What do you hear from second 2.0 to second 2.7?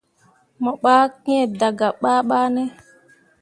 babane.